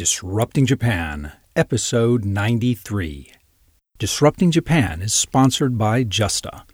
[0.00, 3.34] Disrupting Japan, Episode 93.
[3.98, 6.64] Disrupting Japan is sponsored by Justa.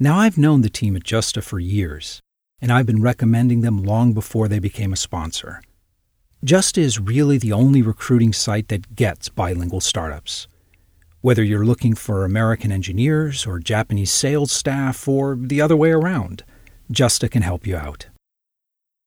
[0.00, 2.20] Now, I've known the team at Justa for years,
[2.60, 5.62] and I've been recommending them long before they became a sponsor.
[6.42, 10.48] Justa is really the only recruiting site that gets bilingual startups.
[11.20, 16.42] Whether you're looking for American engineers or Japanese sales staff or the other way around,
[16.90, 18.08] Justa can help you out.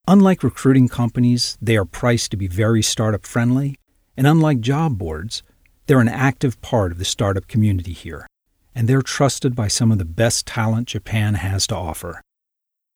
[0.07, 3.75] Unlike recruiting companies, they are priced to be very startup friendly,
[4.17, 5.43] and unlike job boards,
[5.85, 8.25] they're an active part of the startup community here,
[8.73, 12.19] and they're trusted by some of the best talent Japan has to offer.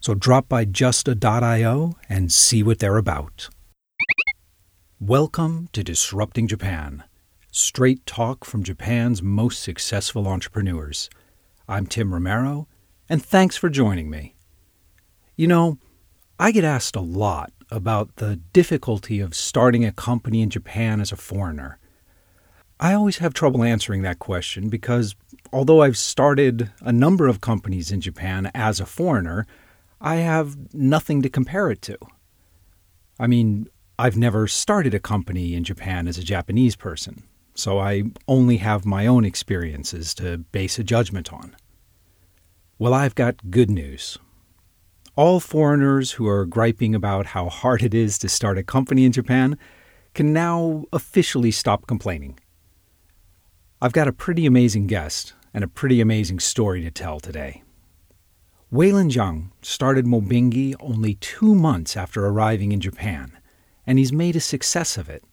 [0.01, 3.49] So drop by justa.io and see what they're about.
[4.99, 7.03] Welcome to Disrupting Japan,
[7.51, 11.11] straight talk from Japan's most successful entrepreneurs.
[11.67, 12.67] I'm Tim Romero,
[13.07, 14.35] and thanks for joining me.
[15.35, 15.77] You know,
[16.37, 21.13] I get asked a lot about the difficulty of starting a company in Japan as
[21.13, 21.79] a foreigner.
[22.77, 25.15] I always have trouble answering that question because
[25.53, 29.47] although I've started a number of companies in Japan as a foreigner,
[30.01, 31.97] I have nothing to compare it to.
[33.17, 38.03] I mean, I've never started a company in Japan as a Japanese person, so I
[38.27, 41.55] only have my own experiences to base a judgment on.
[42.77, 44.17] Well, I've got good news.
[45.17, 49.13] All foreigners who are griping about how hard it is to start a company in
[49.13, 49.57] Japan
[50.13, 52.37] can now officially stop complaining.
[53.81, 57.63] I've got a pretty amazing guest and a pretty amazing story to tell today.
[58.73, 63.37] Weilin Zhang started Mobingi only two months after arriving in Japan,
[63.87, 65.23] and he's made a success of it.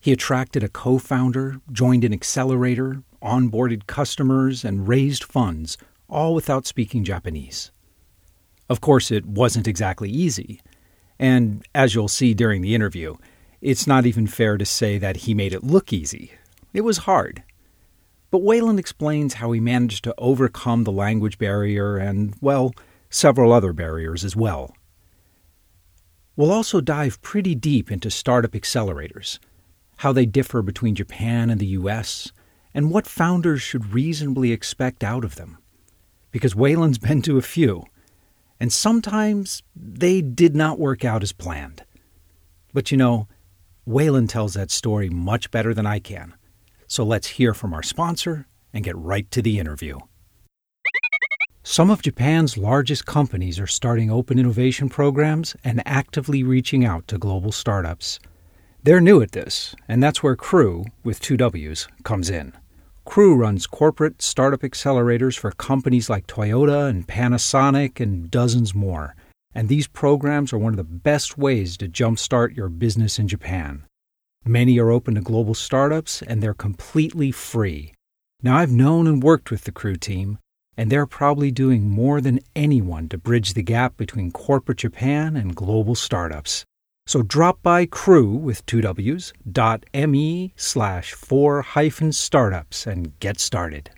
[0.00, 6.66] He attracted a co founder, joined an accelerator, onboarded customers, and raised funds, all without
[6.66, 7.70] speaking Japanese.
[8.68, 10.60] Of course, it wasn't exactly easy.
[11.18, 13.16] And as you'll see during the interview,
[13.60, 16.32] it's not even fair to say that he made it look easy.
[16.72, 17.42] It was hard.
[18.30, 22.72] But Weilin explains how he managed to overcome the language barrier and, well,
[23.10, 24.74] several other barriers as well.
[26.34, 29.38] We'll also dive pretty deep into startup accelerators,
[29.98, 32.32] how they differ between Japan and the US,
[32.72, 35.58] and what founders should reasonably expect out of them.
[36.30, 37.84] Because Weilin's been to a few,
[38.62, 41.82] and sometimes they did not work out as planned.
[42.72, 43.26] But you know,
[43.88, 46.34] Weilin tells that story much better than I can.
[46.86, 49.98] So let's hear from our sponsor and get right to the interview.
[51.64, 57.18] Some of Japan's largest companies are starting open innovation programs and actively reaching out to
[57.18, 58.20] global startups.
[58.84, 62.52] They're new at this, and that's where Creww, with two W's, comes in.
[63.04, 69.16] Creww runs corporate startup accelerators for companies like Toyota and Panasonic and dozens more.
[69.54, 73.84] And these programs are one of the best ways to jumpstart your business in Japan.
[74.44, 77.92] Many are open to global startups and they're completely free.
[78.42, 80.38] Now, I've known and worked with the Creww team,
[80.76, 85.54] and they're probably doing more than anyone to bridge the gap between corporate Japan and
[85.54, 86.64] global startups.
[87.04, 93.40] So drop by crew with two W's dot me slash four hyphen startups and get
[93.40, 93.90] started.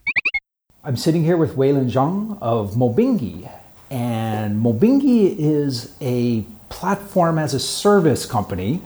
[0.83, 3.51] I'm sitting here with Weilin Zhang of Mobingi,
[3.91, 8.81] and Mobingi is a platform as a service company,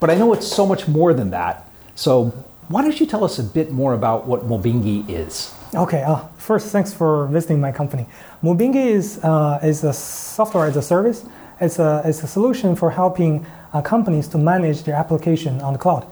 [0.00, 1.70] but I know it's so much more than that.
[1.94, 2.30] So
[2.68, 5.54] why don't you tell us a bit more about what Mobingi is?
[5.74, 8.06] Okay, uh, first, thanks for visiting my company.
[8.42, 11.26] Mobingi is, uh, is a software as a service.
[11.60, 15.78] It's a, it's a solution for helping uh, companies to manage their application on the
[15.78, 16.06] cloud.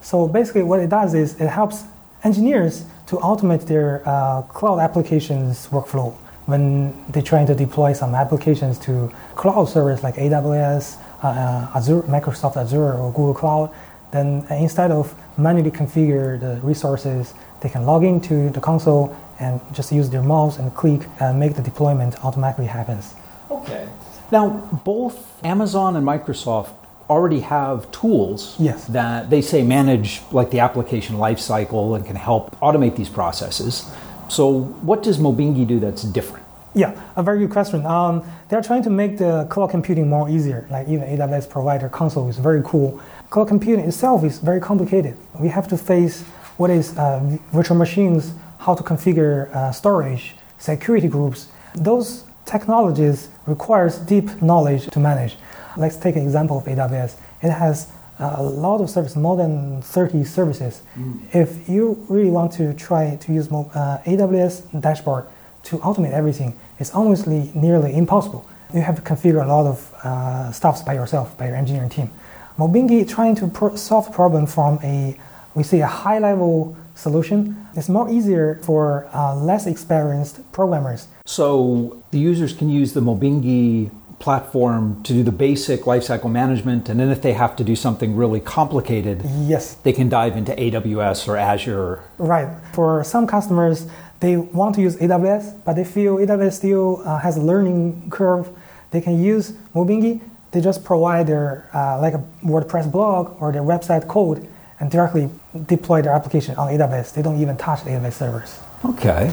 [0.00, 1.84] So basically, what it does is it helps
[2.24, 6.14] engineers to automate their uh, cloud applications workflow
[6.46, 12.02] when they're trying to deploy some applications to cloud service like AWS, uh, uh, Azure,
[12.02, 13.74] Microsoft Azure, or Google Cloud.
[14.12, 19.92] Then instead of manually configure the resources, they can log into the console and just
[19.92, 23.14] use their mouse and click and make the deployment automatically happens.
[23.50, 23.86] Okay.
[24.32, 24.48] Now,
[24.84, 26.72] both Amazon and Microsoft
[27.08, 28.86] already have tools yes.
[28.86, 33.90] that they say manage like the application lifecycle and can help automate these processes.
[34.28, 36.44] So, what does Mobingi do that's different?
[36.74, 37.84] Yeah, a very good question.
[37.86, 40.66] Um, they're trying to make the cloud computing more easier.
[40.70, 43.00] Like even AWS provider console is very cool.
[43.30, 45.16] Cloud computing itself is very complicated.
[45.40, 46.22] We have to face
[46.58, 51.48] what is uh, virtual machines, how to configure uh, storage, security groups.
[51.74, 55.36] Those technologies requires deep knowledge to manage.
[55.78, 57.16] Let's take an example of AWS.
[57.42, 57.88] It has
[58.18, 60.82] a lot of services, more than 30 services.
[60.96, 61.34] Mm.
[61.34, 65.26] If you really want to try to use uh, AWS dashboard
[65.64, 68.44] to automate everything, it's almost nearly impossible.
[68.74, 72.10] You have to configure a lot of uh, stuffs by yourself, by your engineering team.
[72.58, 75.16] Mobingi trying to pro- solve problem from a
[75.54, 77.66] we say a high level solution.
[77.74, 81.08] It's more easier for uh, less experienced programmers.
[81.26, 86.98] So the users can use the Mobingi platform to do the basic lifecycle management, and
[87.00, 91.28] then if they have to do something really complicated, Yes, they can dive into AWS
[91.28, 92.02] or Azure.
[92.18, 92.48] right.
[92.72, 93.86] For some customers,
[94.20, 98.50] they want to use AWS, but they feel AWS still uh, has a learning curve.
[98.90, 100.20] They can use Mobingi.
[100.50, 104.48] They just provide their uh, like a WordPress blog or their website code
[104.80, 105.30] and directly
[105.66, 107.14] deploy their application on AWS.
[107.14, 108.60] They don't even touch AWS servers.
[108.84, 109.32] Okay.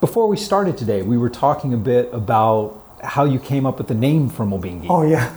[0.00, 3.88] Before we started today, we were talking a bit about how you came up with
[3.88, 4.86] the name for Mobingi.
[4.88, 5.32] Oh yeah,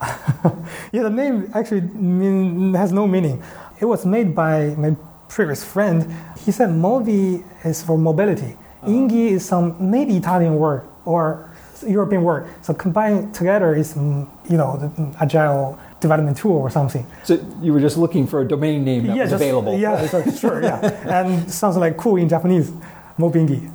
[0.92, 1.02] yeah.
[1.02, 3.42] The name actually mean, has no meaning.
[3.80, 4.96] It was made by my
[5.28, 6.06] previous friend.
[6.44, 8.56] He said Mobi is for mobility.
[8.84, 11.50] Ingi is some maybe Italian word or
[11.86, 12.48] European word.
[12.62, 17.06] So combined together is mm, you know the mm, agile development tool or something.
[17.24, 19.78] So you were just looking for a domain name that was just- available.
[19.78, 20.80] Yeah, sure, yeah.
[21.24, 22.70] and sounds like cool in Japanese,
[23.18, 23.72] Mobingi.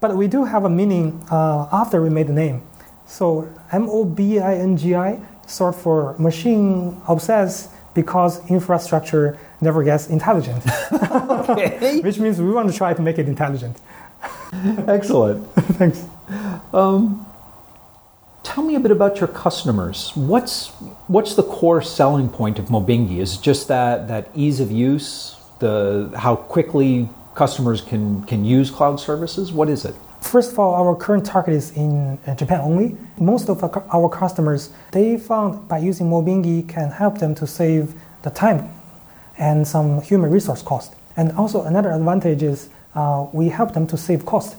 [0.00, 2.62] But we do have a meaning uh, after we made the name.
[3.06, 9.82] So M O B I N G I, short for machine obsessed because infrastructure never
[9.82, 10.62] gets intelligent,
[12.02, 13.76] which means we want to try to make it intelligent.
[14.86, 15.46] Excellent.
[15.78, 16.04] Thanks.
[18.42, 20.12] Tell me a bit about your customers.
[20.16, 20.68] What's
[21.06, 23.18] what's the core selling point of Mobingi?
[23.18, 27.08] Is it just that that ease of use, the how quickly
[27.44, 29.44] customers can can use cloud services?
[29.58, 29.94] What is it?
[30.20, 32.88] First of all, our current target is in uh, Japan only.
[33.32, 34.62] Most of our- customers,
[34.96, 37.84] they found by using Mobingi can help them to save
[38.24, 38.60] the time
[39.38, 40.90] and some human resource cost.
[41.16, 42.58] And also another advantage is
[42.94, 44.50] uh, we help them to save cost.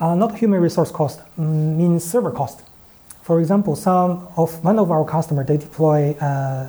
[0.00, 2.58] Uh, not human resource cost, mm, means server cost.
[3.28, 4.10] For example, some
[4.40, 6.64] of one of our customers they deploy uh,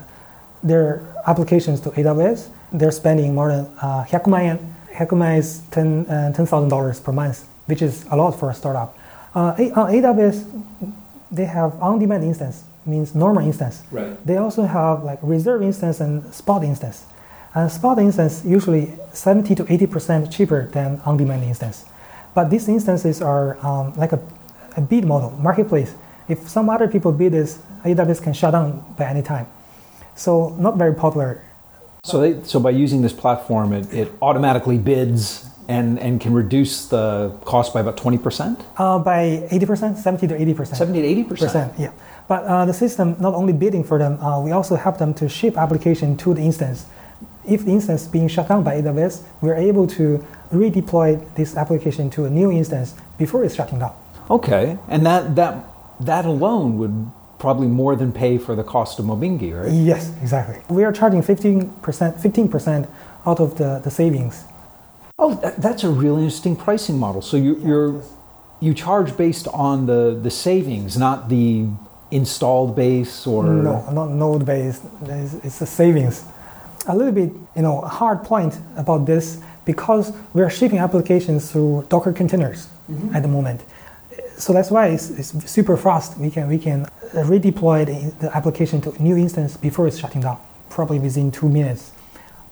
[0.69, 0.87] their
[1.31, 2.39] applications to AWS.
[2.77, 4.59] They're spending more than uh, 100万 yen.
[4.93, 8.53] 100万 is ten uh, ten thousand dollars per month, which is a lot for a
[8.53, 8.97] startup.
[9.35, 10.45] Uh, on AWS,
[11.31, 13.83] they have on-demand instance, means normal instance.
[13.91, 14.17] Right.
[14.25, 17.05] They also have like reserve instance and spot instance.
[17.53, 21.85] And spot instance usually 70 to 80 percent cheaper than on-demand instance.
[22.33, 24.19] But these instances are um, like a,
[24.77, 25.93] a bid model, marketplace.
[26.27, 29.47] If some other people bid this, AWS can shut down by any time.
[30.15, 31.43] So not very popular.
[32.03, 36.87] So they, so by using this platform, it, it automatically bids and and can reduce
[36.87, 40.77] the cost by about twenty percent, Uh, by 80 percent, 70 to 80 percent.
[40.77, 41.51] seventy to eighty percent.
[41.51, 41.91] percent, yeah.
[42.27, 45.29] But uh, the system not only bidding for them, uh, we also help them to
[45.29, 46.85] ship application to the instance.
[47.45, 52.25] If the instance being shut down by AWS, we're able to redeploy this application to
[52.25, 53.93] a new instance before it's shutting down.
[54.29, 55.65] Okay, and that that
[55.99, 59.71] that alone would probably more than pay for the cost of Mobingi, right?
[59.71, 60.57] Yes, exactly.
[60.69, 62.89] We are charging 15%, 15%
[63.25, 64.43] out of the, the savings.
[65.17, 67.21] Oh, that, that's a really interesting pricing model.
[67.21, 68.03] So you, you're
[68.61, 71.67] you charge based on the the savings, not the
[72.11, 74.83] installed base or No, not node based.
[75.03, 76.25] It's, it's a savings.
[76.87, 81.85] A little bit, you know, hard point about this because we are shipping applications through
[81.89, 83.15] Docker containers mm-hmm.
[83.15, 83.61] at the moment.
[84.39, 86.17] So that's why it's, it's super fast.
[86.17, 90.21] We can we can redeploy the, the application to a new instance before it's shutting
[90.21, 90.39] down,
[90.69, 91.91] probably within two minutes.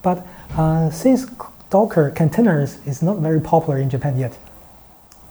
[0.02, 0.26] But
[0.56, 1.26] uh, since
[1.70, 4.38] Docker containers is not very popular in Japan yet,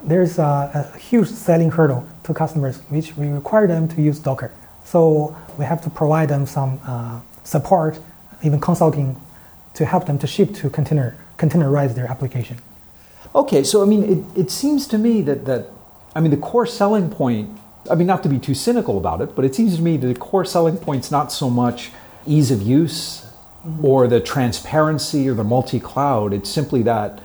[0.04, 4.52] there's a, a huge selling hurdle to customers, which we require them to use Docker.
[4.84, 8.00] So we have to provide them some uh, support,
[8.42, 9.16] even consulting,
[9.76, 12.58] to help them to ship to container, containerize their application.
[13.36, 15.68] Okay, so I mean, it, it seems to me that, that,
[16.18, 17.48] I mean, the core selling point,
[17.92, 20.08] I mean, not to be too cynical about it, but it seems to me that
[20.08, 21.92] the core selling point's not so much
[22.26, 23.28] ease of use
[23.84, 26.34] or the transparency or the multi cloud.
[26.34, 27.22] It's simply that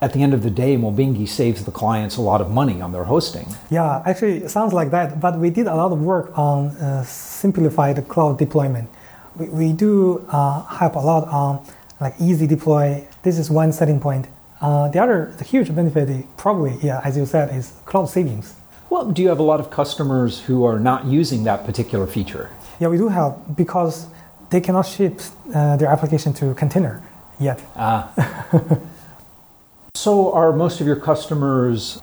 [0.00, 2.92] at the end of the day, Mobingi saves the clients a lot of money on
[2.92, 3.46] their hosting.
[3.68, 5.20] Yeah, actually, it sounds like that.
[5.20, 8.88] But we did a lot of work on uh, simplified cloud deployment.
[9.36, 11.62] We, we do uh, help a lot on
[12.00, 13.06] like easy deploy.
[13.22, 14.28] This is one setting point.
[14.60, 18.54] Uh, the other, the huge benefit, probably, yeah, as you said, is cloud savings.
[18.90, 22.50] Well, do you have a lot of customers who are not using that particular feature?
[22.78, 24.08] Yeah, we do have because
[24.50, 25.20] they cannot ship
[25.54, 27.02] uh, their application to container
[27.38, 27.62] yet.
[27.76, 28.12] Ah.
[29.94, 32.02] so, are most of your customers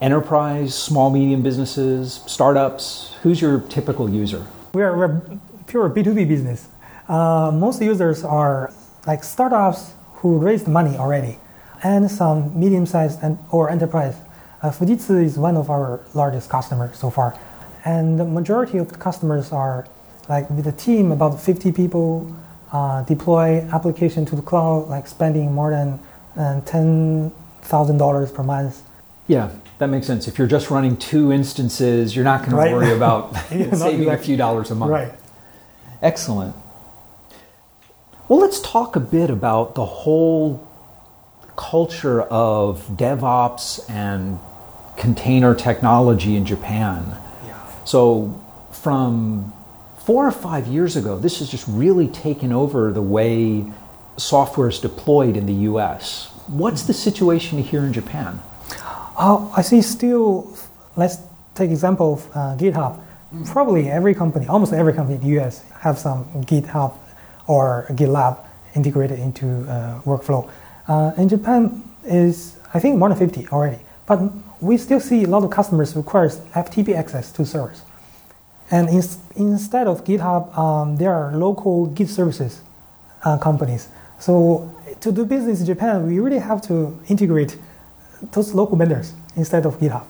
[0.00, 3.14] enterprise, small, medium businesses, startups?
[3.22, 4.46] Who's your typical user?
[4.74, 5.20] We are we're
[5.66, 6.68] pure B2B business.
[7.08, 8.72] Uh, most users are
[9.06, 11.38] like startups who raised money already,
[11.82, 14.16] and some medium-sized and, or enterprise.
[14.62, 17.36] Uh, Fujitsu is one of our largest customers so far,
[17.84, 19.86] and the majority of the customers are
[20.28, 22.32] like with a team about 50 people,
[22.72, 25.98] uh, deploy application to the cloud, like spending more than
[26.36, 28.82] uh, $10,000 per month.
[29.26, 30.28] Yeah, that makes sense.
[30.28, 32.68] If you're just running two instances, you're not going Right.
[32.68, 34.92] to worry about saving a few dollars a month.
[34.92, 35.12] Right.
[36.00, 36.54] Excellent.
[38.28, 40.66] Well, let's talk a bit about the whole
[41.56, 44.38] culture of DevOps and
[44.96, 47.16] container technology in Japan.
[47.46, 47.84] Yeah.
[47.84, 48.40] So,
[48.70, 49.52] from
[49.98, 53.64] four or five years ago, this has just really taken over the way
[54.16, 56.30] software is deployed in the US.
[56.46, 58.40] What's the situation here in Japan?
[59.16, 60.56] Uh, I see still,
[60.96, 61.18] let's
[61.54, 63.00] take example of uh, GitHub.
[63.46, 66.94] Probably every company, almost every company in the US have some GitHub
[67.46, 68.38] or GitLab
[68.74, 70.50] integrated into uh, workflow.
[70.88, 73.78] Uh, in Japan is, I think, more than 50 already.
[74.06, 74.20] But
[74.60, 77.82] we still see a lot of customers requires FTP access to servers.
[78.70, 82.62] And ins- instead of GitHub, um, there are local Git services
[83.24, 83.88] uh, companies.
[84.18, 87.58] So to do business in Japan, we really have to integrate
[88.32, 90.06] those local vendors instead of GitHub.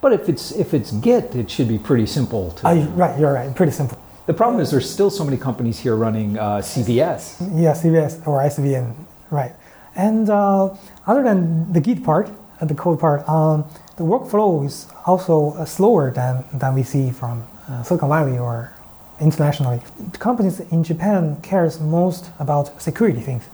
[0.00, 2.68] But if it's if it's Git, it should be pretty simple to.
[2.68, 3.54] Uh, right, you're right.
[3.54, 3.98] Pretty simple.
[4.26, 7.40] the problem is there's still so many companies here running uh, CVS.
[7.54, 8.94] Yeah, CVS or SVN,
[9.30, 9.52] right.
[9.96, 10.74] And uh,
[11.06, 13.64] other than the Git part, uh, the code part, um,
[13.96, 18.72] the workflow is also uh, slower than, than we see from uh, Silicon Valley or
[19.20, 19.80] internationally.
[20.12, 23.44] The Companies in Japan cares most about security things.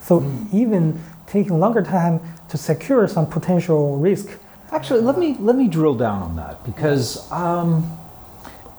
[0.00, 4.38] So even taking longer time to secure some potential risk.
[4.70, 7.82] Actually, let me let me drill down on that because um,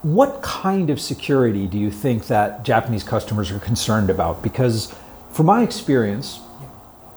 [0.03, 4.43] what kind of security do you think that Japanese customers are concerned about?
[4.43, 4.93] Because,
[5.31, 6.41] from my experience,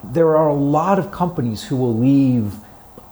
[0.05, 2.55] there are a lot of companies who will leave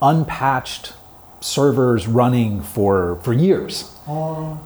[0.03, 0.93] unpatched
[1.41, 3.91] servers running for for years,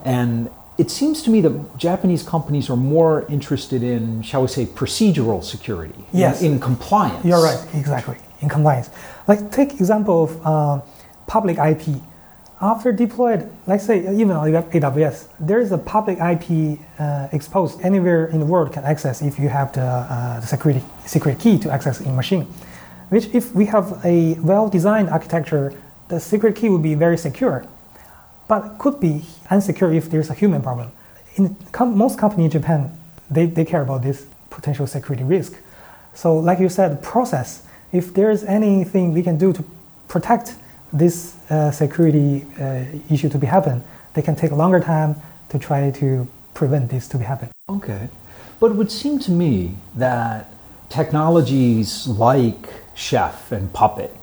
[0.04, 4.64] and it seems to me that Japanese companies are more interested in, shall we say,
[4.64, 6.42] procedural security, in- Yes.
[6.42, 7.22] in, compliance.
[7.24, 8.88] You're right, exactly, in compliance.
[9.28, 10.80] Like take example of uh,
[11.26, 12.00] public IP.
[12.62, 18.26] After deployed, let's say even on AWS, there is a public IP uh, exposed anywhere
[18.26, 21.70] in the world can access if you have the, uh, the security secret key to
[21.70, 22.42] access in machine.
[23.08, 25.72] Which if we have a well-designed architecture,
[26.08, 27.64] the secret key will be very secure,
[28.46, 30.92] but could be unsecure if there's a human problem.
[31.36, 32.94] In com- most companies in Japan,
[33.30, 35.54] they, they care about this potential security risk.
[36.12, 37.62] So, like you said, process.
[37.90, 39.64] If there's anything we can do to
[40.08, 40.56] protect
[40.92, 45.16] this uh, security uh, issue to be happen, they can take a longer time
[45.50, 47.48] to try to prevent this to be happen.
[47.68, 48.08] Okay.
[48.58, 50.52] But it would seem to me that
[50.88, 54.14] technologies like Chef and Puppet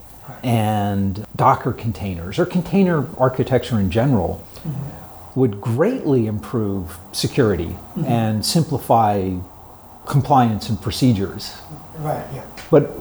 [0.43, 4.43] and Docker containers or container architecture in general
[5.35, 9.31] would greatly improve security and simplify
[10.05, 11.55] compliance and procedures.
[11.97, 12.25] Right.
[12.33, 12.45] Yeah.
[12.69, 12.91] But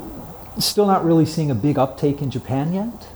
[0.58, 3.08] still not really seeing a big uptake in Japan yet?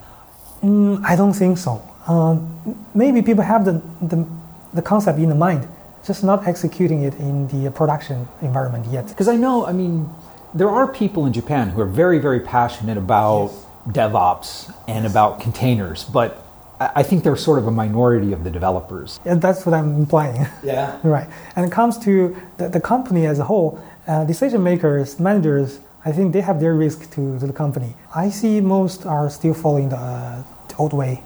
[0.63, 1.83] Mm, I don't think so.
[2.07, 4.27] Um, maybe people have the, the
[4.73, 5.67] the concept in the mind,
[6.07, 9.09] just not executing it in the production environment yet.
[9.09, 10.09] Because I know, I mean,
[10.55, 13.51] there are people in Japan who are very, very passionate about
[13.89, 16.45] DevOps and about containers, but
[16.81, 19.21] I I think they're sort of a minority of the developers.
[19.25, 20.47] Yeah, that's what I'm implying.
[20.63, 20.99] Yeah.
[21.03, 21.29] Right.
[21.57, 26.13] And it comes to the, the company as a whole, uh, decision makers, managers, I
[26.13, 27.95] think they have their risk to, to the company.
[28.15, 31.23] I see most are still following the, uh, the old way.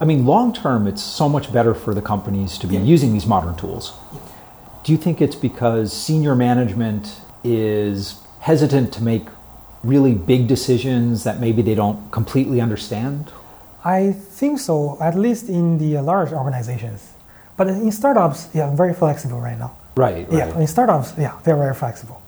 [0.00, 3.26] I mean, long term, it's so much better for the companies to be using these
[3.26, 3.92] modern tools.
[4.84, 9.26] Do you think it's because senior management is hesitant to make
[9.82, 13.32] really big decisions that maybe they don't completely understand?
[13.84, 17.12] I think so, at least in the large organizations.
[17.56, 19.76] But in startups, yeah, very flexible right now.
[19.96, 20.38] Right, right.
[20.38, 22.22] Yeah, in startups, yeah, they're very flexible.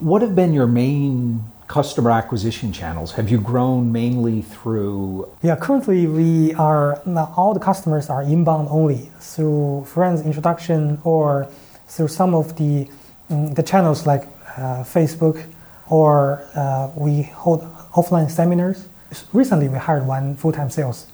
[0.00, 3.12] What have been your main customer acquisition channels?
[3.12, 8.68] Have you grown mainly through Yeah, currently we are now all the customers are inbound
[8.70, 11.46] only through friends introduction or
[11.86, 12.88] through some of the
[13.28, 14.24] mm, the channels like
[14.56, 15.44] uh, Facebook
[15.90, 17.60] or uh, we hold
[17.92, 18.88] offline seminars.
[19.34, 21.08] Recently, we hired one full-time sales.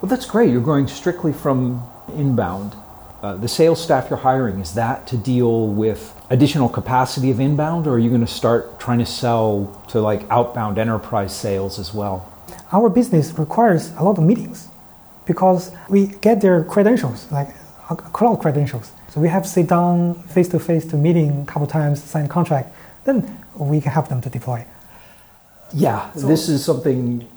[0.00, 0.50] Well, that's great.
[0.50, 1.82] You're growing strictly from
[2.14, 2.76] inbound.
[3.22, 7.86] Uh, the sales staff you're hiring, is that to deal with additional capacity of inbound,
[7.86, 11.94] or are you going to start trying to sell to like outbound enterprise sales as
[11.94, 12.28] well?
[12.72, 14.68] Our business requires a lot of meetings
[15.24, 17.50] because we get their credentials, like
[17.88, 18.90] uh, cloud credentials.
[19.10, 22.26] So we have to sit down face to face to meeting a couple times, sign
[22.26, 22.74] contract.
[23.04, 24.66] Then we can help them to deploy.
[25.72, 27.28] Yeah, this is something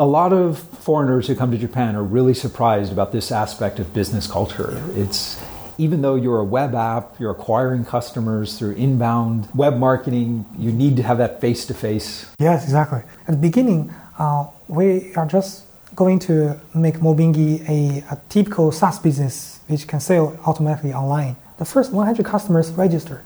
[0.00, 3.92] A lot of foreigners who come to Japan are really surprised about this aspect of
[3.92, 4.80] business culture.
[4.94, 5.42] It's
[5.76, 10.96] even though you're a web app, you're acquiring customers through inbound web marketing, you need
[10.98, 12.30] to have that face to face.
[12.38, 13.02] Yes, exactly.
[13.26, 15.64] At the beginning, uh, we are just
[15.96, 21.34] going to make Mobingi a, a typical SaaS business which can sell automatically online.
[21.56, 23.24] The first 100 customers registered.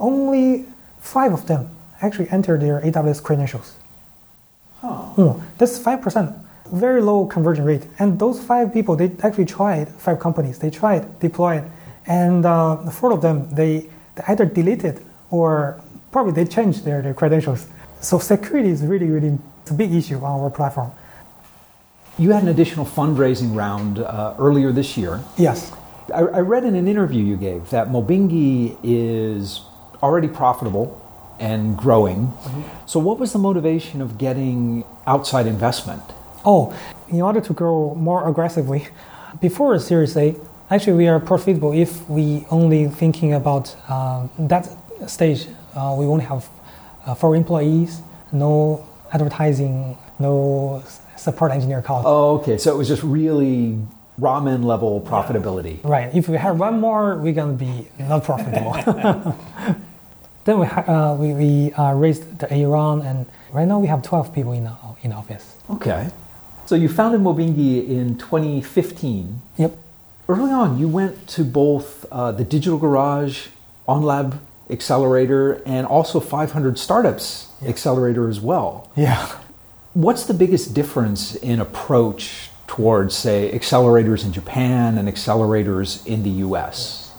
[0.00, 0.64] Only
[0.98, 1.68] five of them
[2.00, 3.74] actually entered their AWS credentials.
[4.86, 5.22] Huh.
[5.22, 6.38] Mm, that's 5%.
[6.72, 7.86] Very low conversion rate.
[7.98, 11.64] And those five people, they actually tried, five companies, they tried, deployed,
[12.06, 15.80] and uh, four of them, they, they either deleted or
[16.12, 17.66] probably they changed their, their credentials.
[18.00, 19.38] So security is really, really
[19.70, 20.92] a big issue on our platform.
[22.18, 25.20] You had an additional fundraising round uh, earlier this year.
[25.36, 25.72] Yes.
[26.14, 29.62] I, I, read in an interview you gave that Mobingi is
[30.02, 31.02] already profitable
[31.38, 32.28] and growing.
[32.28, 32.62] Mm-hmm.
[32.86, 36.02] So, what was the motivation of getting outside investment?
[36.44, 36.76] Oh,
[37.08, 38.88] in order to grow more aggressively,
[39.40, 40.34] before Series A,
[40.68, 44.68] Actually, we are profitable if we only thinking about uh, that
[45.06, 45.46] stage.
[45.76, 46.48] Uh, we won't have
[47.06, 48.02] uh, four employees,
[48.32, 50.82] no advertising, no
[51.14, 52.04] support engineer cost.
[52.04, 52.58] Oh, okay.
[52.58, 53.78] So it was just really
[54.20, 55.78] ramen level profitability.
[55.84, 56.12] Right.
[56.12, 59.36] If we have one more, we're gonna be not profitable.
[60.46, 64.32] then we uh, we, we uh, raised the round, and right now we have 12
[64.32, 64.70] people in
[65.02, 65.56] in office.
[65.68, 66.08] Okay.
[66.64, 69.42] So you founded Mobingi in 2015.
[69.58, 69.78] Yep
[70.28, 73.48] early on, you went to both uh, the Digital Garage,
[73.88, 74.38] OnLab
[74.70, 77.68] Accelerator, and also 500 Startups yeah.
[77.68, 78.90] Accelerator as well.
[78.96, 79.26] Yeah.
[79.94, 86.30] What's the biggest difference in approach towards, say, accelerators in Japan and accelerators in the
[86.46, 87.12] US?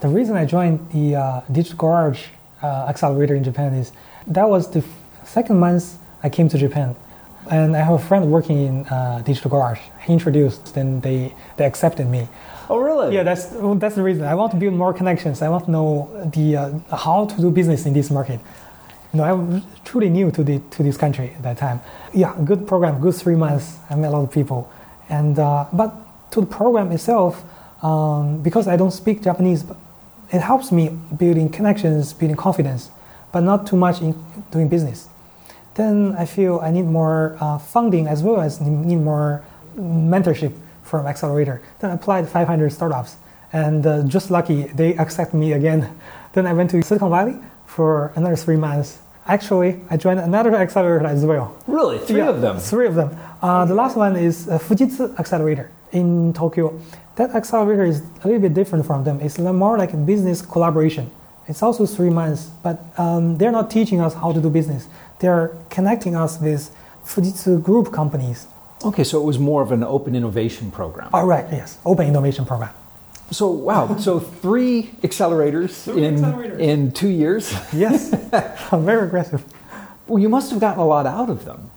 [0.00, 2.26] The reason I joined the uh, Digital Garage
[2.62, 3.92] uh, Accelerator in Japan is
[4.26, 4.84] that was the
[5.24, 6.94] second month I came to Japan.
[7.50, 9.80] And I have a friend working in uh, Digital Garage.
[10.06, 12.28] He introduced, then they, they accepted me.
[12.70, 13.14] Oh, really?
[13.14, 13.46] Yeah, that's
[13.82, 14.24] that's the reason.
[14.24, 15.42] I want to build more connections.
[15.42, 18.40] I want to know the uh, how to do business in this market.
[19.12, 21.80] You know, I'm truly new to the to this country at that time.
[22.14, 23.76] Yeah, good program, good three months.
[23.90, 24.70] I met a lot of people,
[25.08, 25.90] and uh, but
[26.30, 27.44] to the program itself,
[27.82, 29.64] um, because I don't speak Japanese,
[30.32, 32.90] it helps me building connections, building confidence,
[33.32, 34.14] but not too much in
[34.50, 35.08] doing business.
[35.74, 39.44] Then I feel I need more uh, funding as well as need more
[39.76, 41.62] mentorship from Accelerator.
[41.80, 43.16] Then I applied 500 startups,
[43.52, 45.94] and uh, just lucky they accept me again.
[46.32, 49.02] Then I went to Silicon Valley for another three months.
[49.26, 51.54] Actually, I joined another accelerator as well.
[51.66, 52.58] Really, three yeah, of them.
[52.58, 53.14] Three of them.
[53.42, 56.78] Uh, the last one is uh, Fujitsu Accelerator in Tokyo.
[57.16, 59.20] That accelerator is a little bit different from them.
[59.20, 61.10] It's more like a business collaboration.
[61.48, 64.88] It's also three months, but um, they're not teaching us how to do business.
[65.18, 66.74] They're connecting us with
[67.04, 68.46] Fujitsu group companies
[68.84, 71.08] Okay, so it was more of an open innovation program.
[71.12, 72.70] All right, yes, open innovation program.
[73.30, 76.58] So wow, so three accelerators three in accelerators.
[76.58, 77.54] in two years.
[77.72, 78.10] Yes,
[78.72, 79.44] very aggressive.
[80.06, 81.70] Well, you must have gotten a lot out of them.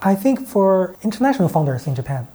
[0.00, 2.28] I think for international founders in Japan,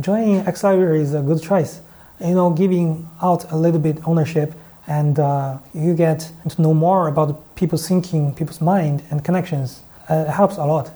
[0.00, 1.80] joining accelerator is a good choice.
[2.20, 4.54] You know, giving out a little bit ownership,
[4.86, 9.82] and uh, you get to know more about people's thinking, people's mind, and connections.
[10.08, 10.92] Uh, helps a lot,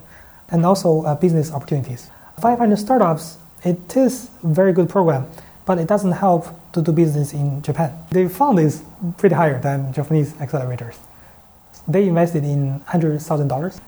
[0.51, 2.11] and also uh, business opportunities.
[2.41, 5.27] 500 startups, it is a very good program,
[5.67, 7.93] but it doesn't help to do business in Japan.
[8.13, 8.85] They fund is
[9.19, 10.97] pretty higher than Japanese accelerators.
[11.89, 13.81] They invested in $100,000.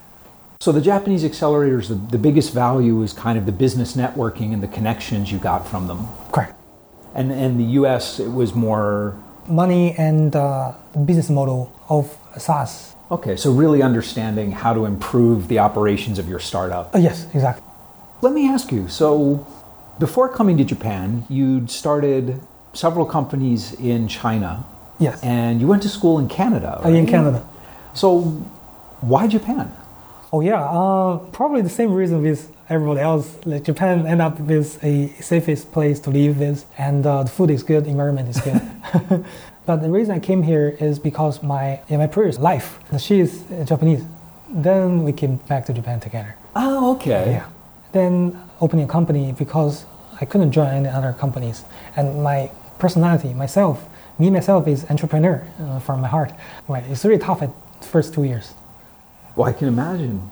[0.63, 4.63] So the Japanese accelerators, the, the biggest value is kind of the business networking and
[4.63, 6.07] the connections you got from them.
[6.31, 6.55] Correct.
[7.17, 10.71] And in the US, it was more money and uh,
[11.05, 12.95] business model of SaaS.
[13.11, 16.95] Okay, so really understanding how to improve the operations of your startup.
[16.95, 17.65] Uh, yes, exactly.
[18.21, 19.45] Let me ask you so,
[19.99, 22.41] before coming to Japan, you'd started
[22.73, 24.65] several companies in China.
[25.01, 25.21] Yes.
[25.25, 26.81] And you went to school in Canada.
[26.85, 26.95] Right?
[26.95, 27.45] In Canada.
[27.95, 28.21] So,
[29.01, 29.73] why Japan?
[30.33, 30.63] Oh, yeah.
[30.63, 33.37] Uh, probably the same reason with everybody else.
[33.45, 37.51] Like Japan end up with a safest place to live with, and uh, the food
[37.51, 38.61] is good, environment is good.
[39.67, 43.45] but the reason I came here is because my in my previous life, she is
[43.67, 44.05] Japanese.
[44.49, 46.35] Then we came back to Japan together.
[46.57, 47.33] Oh, okay.
[47.33, 47.47] Yeah
[47.93, 49.85] then opening a company because
[50.21, 51.65] I couldn't join any other companies.
[51.97, 56.33] And my personality, myself, me myself is entrepreneur uh, from my heart.
[56.69, 57.51] Right, it's really tough at
[57.85, 58.53] first two years.
[59.37, 60.31] Well, I can imagine.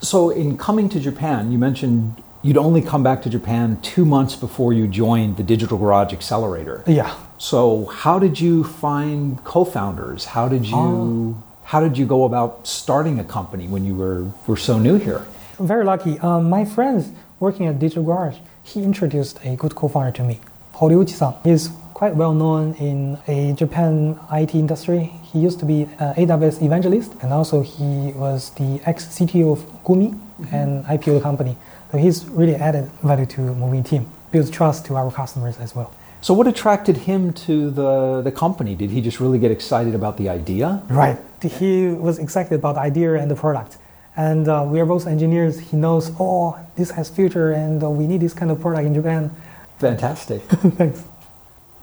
[0.00, 4.34] So, in coming to Japan, you mentioned you'd only come back to Japan two months
[4.34, 6.82] before you joined the Digital Garage Accelerator.
[6.86, 7.14] Yeah.
[7.38, 10.24] So, how did you find co-founders?
[10.26, 14.30] How did you uh, how did you go about starting a company when you were
[14.46, 15.24] were so new here?
[15.60, 16.18] very lucky.
[16.20, 20.40] Um, my friends working at Digital Garage, he introduced a good co-founder to me,
[20.74, 21.34] Horiuchi-san.
[21.44, 25.12] He's quite well known in a Japan IT industry.
[25.30, 30.08] He used to be an AWS evangelist, and also he was the ex-CTO of Gumi,
[30.08, 30.54] mm-hmm.
[30.54, 31.58] an IPO company.
[31.92, 35.92] So he's really added value to Mobingi team, builds trust to our customers as well.
[36.22, 38.74] So what attracted him to the, the company?
[38.74, 40.82] Did he just really get excited about the idea?
[40.88, 41.18] Right.
[41.42, 43.76] He was excited about the idea and the product.
[44.16, 45.60] And uh, we are both engineers.
[45.68, 48.94] He knows, oh, this has future and uh, we need this kind of product in
[48.94, 49.30] Japan.
[49.78, 50.40] Fantastic.
[50.80, 51.04] Thanks.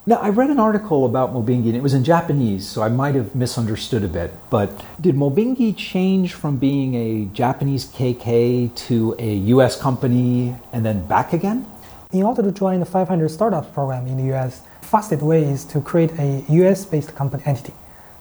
[0.08, 3.14] Now, I read an article about Mobingi, and it was in Japanese, so I might
[3.16, 4.32] have misunderstood a bit.
[4.50, 11.06] But did Mobingi change from being a Japanese KK to a US company and then
[11.08, 11.66] back again?
[12.14, 15.82] In order to join the 500 Startups program in the US, fastest way is to
[15.82, 17.74] create a US based company entity.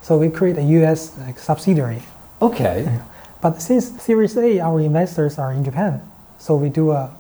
[0.03, 2.03] So we create a US like, subsidiary.
[2.43, 2.99] Okay.
[3.41, 6.03] But since Series A, our investors are in Japan,
[6.37, 7.15] so we do a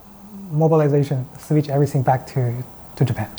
[0.51, 2.65] mobilization, switch everything back to,
[2.97, 3.31] to Japan.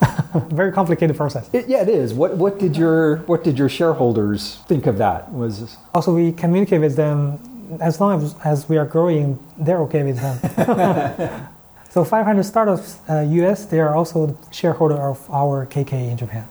[0.50, 1.48] Very complicated process.
[1.52, 2.14] It, yeah, it is.
[2.14, 5.32] What what did your what did your shareholders think of that?
[5.32, 7.40] Was also we communicate with them
[7.80, 11.48] as long as, as we are growing, they're okay with them.
[11.90, 16.46] so 500 startups uh, US, they are also the shareholder of our KK in Japan.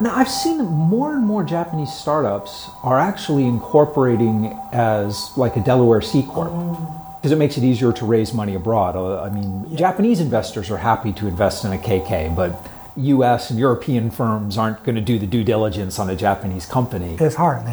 [0.00, 6.00] Now, I've seen more and more Japanese startups are actually incorporating as like a Delaware
[6.00, 6.50] C corp.
[6.50, 8.96] Oh because it makes it easier to raise money abroad.
[8.96, 9.78] Uh, I mean, yeah.
[9.78, 14.82] Japanese investors are happy to invest in a KK, but US and European firms aren't
[14.82, 17.16] going to do the due diligence on a Japanese company.
[17.20, 17.64] It's hard.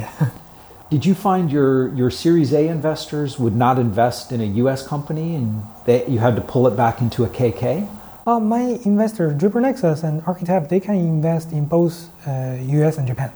[0.91, 5.33] Did you find your, your Series A investors would not invest in a US company
[5.33, 7.89] and they, you had to pull it back into a KK?
[8.27, 13.07] Uh, my investors, Jupiter Nexus and Architect, they can invest in both uh, US and
[13.07, 13.31] Japan.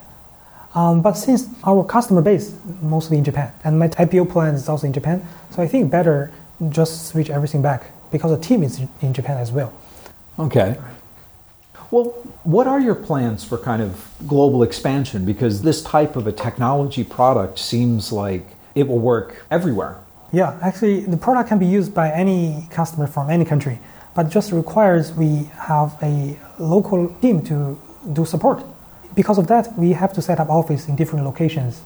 [0.74, 4.86] Um, but since our customer base mostly in Japan, and my IPO plan is also
[4.86, 6.32] in Japan, so I think better
[6.68, 9.72] just switch everything back because the team is in Japan as well.
[10.38, 10.76] Okay.
[11.90, 12.06] Well,
[12.42, 15.24] what are your plans for kind of global expansion?
[15.24, 19.98] Because this type of a technology product seems like it will work everywhere.
[20.32, 23.78] Yeah, actually, the product can be used by any customer from any country,
[24.16, 27.78] but just requires we have a local team to
[28.12, 28.64] do support
[29.14, 31.82] because of that, we have to set up office in different locations.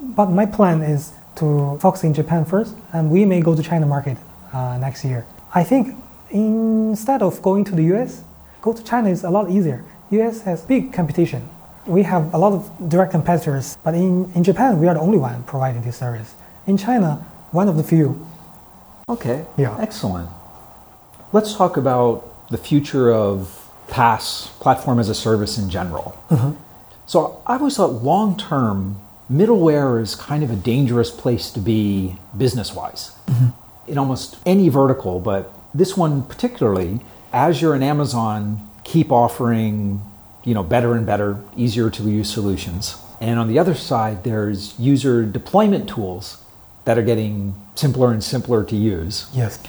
[0.00, 3.86] But my plan is to focus in Japan first, and we may go to China
[3.86, 4.18] market
[4.52, 5.24] uh, next year.
[5.54, 5.96] I think
[6.30, 8.22] instead of going to the US,
[8.60, 9.84] go to China is a lot easier.
[10.10, 11.48] US has big competition.
[11.86, 15.18] We have a lot of direct competitors, but in, in Japan, we are the only
[15.18, 16.34] one providing this service.
[16.66, 18.24] In China, one of the few.
[19.08, 19.76] Okay, yeah.
[19.80, 20.28] excellent.
[21.32, 23.61] Let's talk about the future of
[23.92, 26.18] PaaS, platform as a service in general.
[26.30, 26.56] Mm-hmm.
[27.06, 29.00] So I always thought long term,
[29.30, 33.90] middleware is kind of a dangerous place to be business wise mm-hmm.
[33.90, 37.00] in almost any vertical, but this one particularly,
[37.32, 40.02] Azure and Amazon keep offering
[40.44, 42.96] you know better and better, easier to use solutions.
[43.20, 46.42] And on the other side, there's user deployment tools
[46.84, 49.28] that are getting simpler and simpler to use.
[49.32, 49.62] Yes.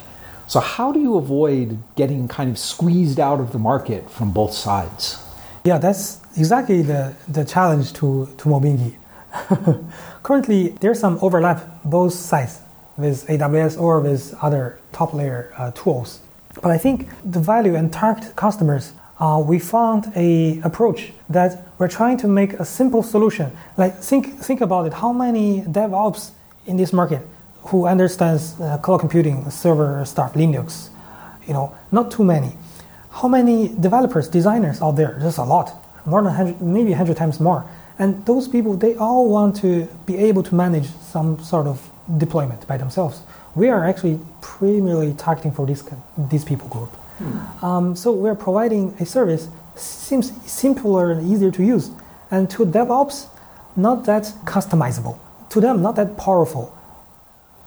[0.48, 4.54] So, how do you avoid getting kind of squeezed out of the market from both
[4.54, 5.24] sides?
[5.64, 8.96] Yeah, that's exactly the, the challenge to, to Mobingi.
[10.24, 12.60] Currently, there's some overlap both sides
[12.98, 16.20] with AWS or with other top layer uh, tools.
[16.62, 21.88] But I think the value and target customers, uh, we found a approach that we're
[21.88, 23.52] trying to make a simple solution.
[23.78, 24.94] Like think think about it.
[24.94, 26.32] How many DevOps
[26.66, 27.28] in this market
[27.65, 30.89] who understands uh, cloud computing, server stuff, Linux.
[31.47, 32.56] You know, not too many.
[33.12, 35.17] How many developers, designers out there?
[35.19, 35.71] There's a lot,
[36.06, 37.65] more than 100, maybe 100 times more.
[37.99, 42.67] And those people, they all want to be able to manage some sort of deployment
[42.67, 43.21] by themselves.
[43.56, 45.84] We are actually primarily targeting for this,
[46.17, 46.89] these people group.
[46.89, 47.65] Hmm.
[47.65, 51.91] Um, so we're providing a service seems simpler and easier to use.
[52.32, 53.28] And to DevOps,
[53.76, 55.19] not that customizable.
[55.49, 56.76] To them, not that powerful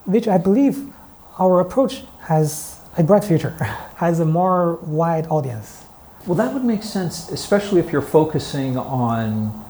[0.07, 0.91] which I believe
[1.37, 3.51] our approach has a bright future,
[3.97, 5.83] has a more wide audience.
[6.25, 9.63] Well, that would make sense, especially if you're focusing on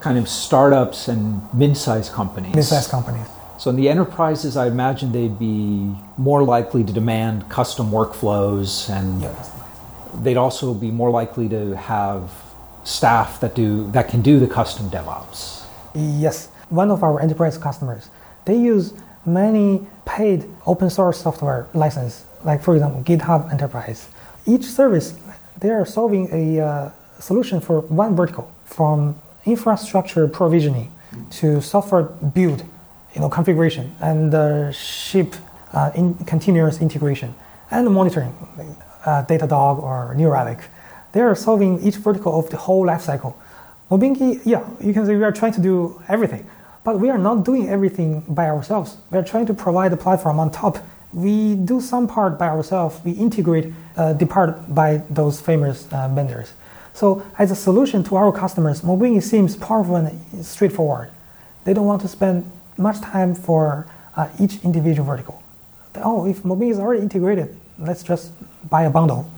[0.00, 2.54] kind of startups and mid-sized companies.
[2.54, 3.26] Mid-sized companies.
[3.58, 9.20] So in the enterprises, I imagine they'd be more likely to demand custom workflows, and
[9.20, 9.44] yeah,
[10.22, 12.32] they'd also be more likely to have
[12.84, 15.66] staff that do that can do the custom DevOps.
[15.94, 18.08] Yes, one of our enterprise customers,
[18.46, 24.08] they use many paid open source software license, like for example GitHub Enterprise.
[24.46, 25.18] Each service,
[25.58, 30.92] they are solving a uh, solution for one vertical, from infrastructure provisioning
[31.30, 32.64] to software build,
[33.14, 35.34] you know, configuration and uh, ship
[35.72, 37.34] uh, in continuous integration.
[37.70, 38.34] and monitoring,
[39.04, 40.58] uh, Datadog or New Relic.
[41.12, 43.36] They are solving each vertical of the whole life cycle.
[43.90, 46.46] Mobingi, yeah, you can say we are trying to do everything,
[46.84, 48.96] but we are not doing everything by ourselves.
[49.10, 50.78] We are trying to provide a platform on top.
[51.12, 53.00] We do some part by ourselves.
[53.04, 56.54] We integrate uh, the part by those famous uh, vendors.
[56.94, 61.10] So as a solution to our customers, Mobingi seems powerful and straightforward.
[61.64, 65.42] They don't want to spend much time for uh, each individual vertical.
[65.96, 68.32] Oh, if Mobingi is already integrated, let's just
[68.68, 69.30] buy a bundle.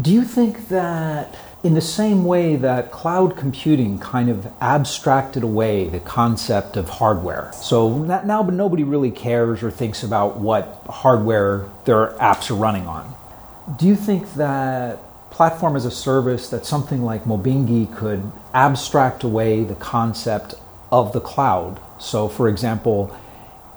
[0.00, 5.88] Do you think that in the same way that cloud computing kind of abstracted away
[5.88, 7.52] the concept of hardware.
[7.54, 13.14] So now nobody really cares or thinks about what hardware their apps are running on.
[13.78, 14.98] Do you think that
[15.30, 20.56] platform as a service that something like Mobingi could abstract away the concept
[20.90, 21.80] of the cloud?
[22.00, 23.16] So for example,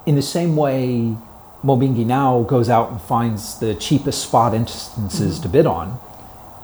[0.08, 1.16] in the same way
[1.64, 5.44] Mobingi now goes out and finds the cheapest spot instances mm-hmm.
[5.44, 6.00] to bid on,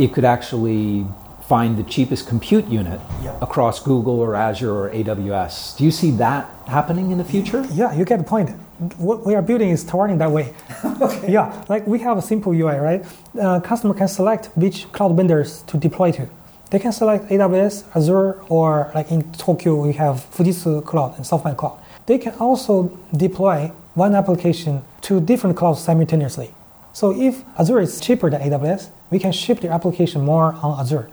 [0.02, 1.06] it could actually
[1.48, 3.38] find the cheapest compute unit yeah.
[3.42, 5.78] across Google or Azure or AWS.
[5.78, 7.68] Do you see that happening in the future?
[7.72, 8.50] Yeah, you get the point.
[8.98, 10.56] What we are building is towarding that way.
[11.02, 11.32] okay.
[11.32, 13.06] Yeah, like we have a simple UI, right?
[13.40, 16.28] Uh, customer can select which cloud vendors to deploy to.
[16.72, 21.58] They can select AWS, Azure, or like in Tokyo we have Fujitsu Cloud and SoftBank
[21.58, 21.78] Cloud.
[22.06, 26.54] They can also deploy one application to different clouds simultaneously.
[26.93, 31.10] So if Azure is cheaper than AWS, we can ship the application more on Azure.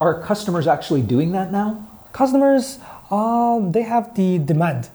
[0.00, 1.86] Are customers actually doing that now?
[2.12, 2.78] Customers,
[3.10, 4.88] um, they have the demand,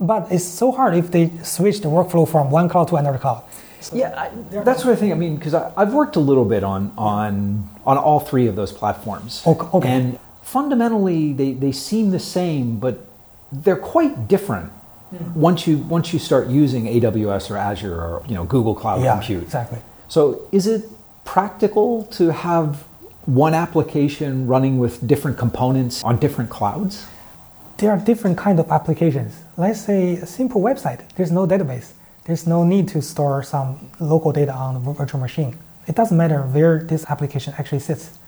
[0.00, 3.44] but it's so hard if they switch the workflow from one cloud to another cloud.
[3.80, 5.12] So yeah, I, that's what I think.
[5.12, 8.72] I mean, because I've worked a little bit on on on all three of those
[8.72, 9.88] platforms, okay, okay.
[9.90, 13.04] and fundamentally they, they seem the same, but
[13.52, 14.72] they're quite different
[15.12, 15.34] mm.
[15.34, 19.14] once you once you start using AWS or Azure or you know Google Cloud yeah,
[19.14, 19.42] Compute.
[19.42, 19.80] Exactly.
[20.08, 20.84] So is it
[21.24, 22.84] practical to have
[23.26, 27.06] one application running with different components on different clouds?
[27.78, 29.42] There are different kind of applications.
[29.56, 31.08] Let's say a simple website.
[31.16, 31.92] There's no database.
[32.24, 35.58] There's no need to store some local data on the virtual machine.
[35.86, 38.18] It doesn't matter where this application actually sits.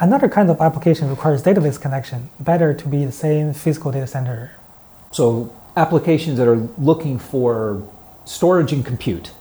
[0.00, 2.30] Another kind of application requires database connection.
[2.38, 4.52] Better to be the same physical data center.
[5.12, 7.82] So applications that are looking for
[8.24, 9.32] storage and compute.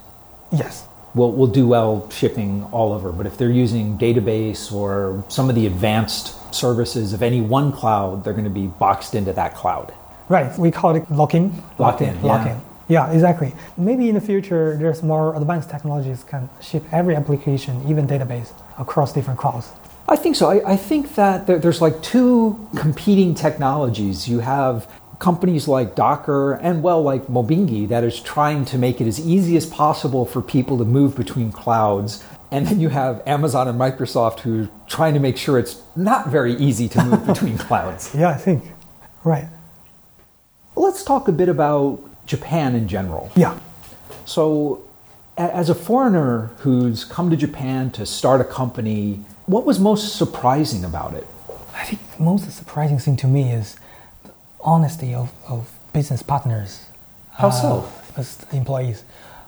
[0.51, 3.11] Yes will, will do well shipping all over.
[3.11, 8.23] But if they're using database or some of the advanced services of any one cloud,
[8.23, 9.93] they're going to be boxed into that cloud.
[10.29, 10.57] Right.
[10.57, 11.53] We call it lock-in.
[11.77, 12.21] Lock-in.
[12.21, 12.61] Lock-in.
[12.87, 13.07] Yeah.
[13.07, 13.53] yeah, exactly.
[13.77, 19.13] Maybe in the future, there's more advanced technologies can ship every application, even database, across
[19.13, 19.71] different clouds.
[20.07, 20.49] I think so.
[20.49, 24.27] I, I think that there, there's like two competing technologies.
[24.27, 24.89] You have
[25.19, 29.55] companies like Docker and well like Mobingi that is trying to make it as easy
[29.57, 32.23] as possible for people to move between clouds.
[32.51, 36.27] And then you have Amazon and Microsoft who are trying to make sure it's not
[36.27, 38.13] very easy to move between clouds.
[38.13, 38.63] Yeah, I think.
[39.23, 39.47] Right.
[40.75, 43.31] Let's talk a bit about Japan in general.
[43.35, 43.57] Yeah.
[44.25, 44.83] So,
[45.37, 50.85] as a foreigner who's come to Japan to start a company, what was most surprising
[50.85, 51.27] about it?
[51.75, 53.75] I think the most surprising thing to me is
[54.63, 56.87] honesty of, of business partners.
[57.31, 57.89] How uh, so?
[58.17, 59.03] As employees.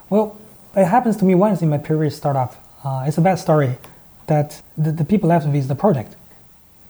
[0.10, 0.38] Well,
[0.76, 2.56] it happens to me once in my previous startup.
[2.84, 3.78] Uh, it's a bad story
[4.28, 6.16] that the, the people left with the project,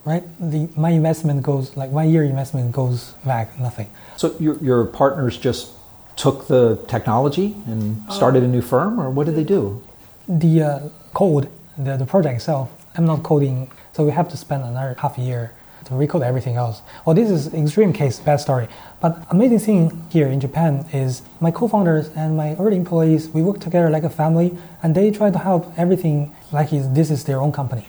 [0.05, 0.23] right?
[0.39, 3.89] The, my investment goes, like one year investment goes back, nothing.
[4.17, 5.73] So your, your partners just
[6.15, 9.83] took the technology and started a new firm, or what did they do?
[10.27, 10.79] The uh,
[11.13, 15.17] code, the, the project itself, I'm not coding, so we have to spend another half
[15.17, 15.51] a year
[15.85, 16.81] to recode everything else.
[17.05, 18.67] Well, this is extreme case, bad story.
[19.01, 23.59] But amazing thing here in Japan is my co-founders and my early employees, we work
[23.59, 27.51] together like a family, and they try to help everything like this is their own
[27.51, 27.87] company.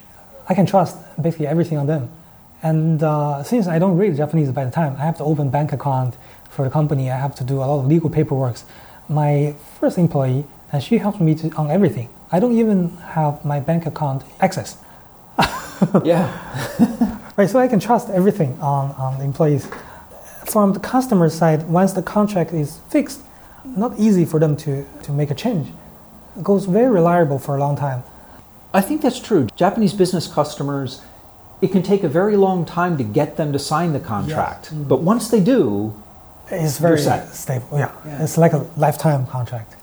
[0.48, 2.11] I can trust basically everything on them.
[2.62, 5.72] And uh, since I don't read Japanese by the time, I have to open bank
[5.72, 6.16] account
[6.50, 7.11] for the company.
[7.11, 8.56] I have to do a lot of legal paperwork.
[9.09, 12.09] My first employee, and she helps me to, on everything.
[12.32, 14.78] I don't even have my bank account access.
[16.04, 17.12] yeah.
[17.37, 17.49] right?
[17.49, 19.68] So I can trust everything on, on the employees.
[20.46, 23.20] From the customer side, once the contract is fixed,
[23.64, 25.68] not easy for them to, to make a change.
[26.37, 28.05] It goes very reliable for a long time.
[28.72, 29.49] I think that's true.
[29.57, 31.01] Japanese business customers,
[31.61, 34.66] it can take a very long time to get them to sign the contract.
[34.66, 34.72] Yes.
[34.72, 34.88] Mm-hmm.
[34.88, 36.01] But once they do,
[36.51, 37.68] it's very stable.
[37.72, 37.92] Yeah.
[38.05, 39.75] yeah, it's like a lifetime contract.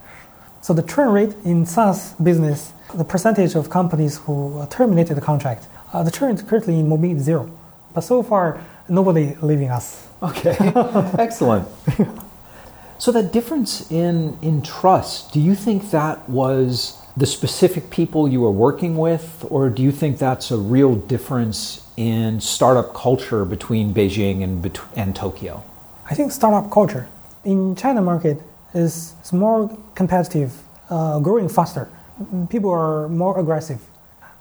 [0.61, 5.67] So the churn rate in SaaS business, the percentage of companies who terminated the contract
[6.01, 7.51] the churn currently in Mobingi is zero,
[7.93, 10.07] but so far nobody leaving us.
[10.23, 10.55] Okay,
[11.19, 11.67] excellent.
[12.97, 18.41] So that difference in in trust, do you think that was the specific people you
[18.41, 23.93] were working with, or do you think that's a real difference in startup culture between
[23.93, 25.63] Beijing and, and Tokyo?
[26.09, 27.07] I think startup culture
[27.45, 28.41] in China market
[28.73, 30.53] is, is more competitive,
[30.89, 31.87] uh, growing faster.
[32.49, 33.79] People are more aggressive.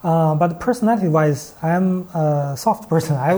[0.02, 3.14] Uh, but personality-wise, I'm a soft person.
[3.16, 3.32] I,